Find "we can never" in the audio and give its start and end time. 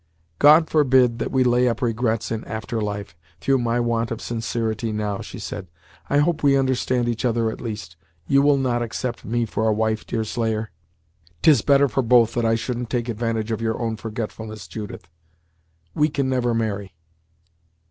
15.93-16.55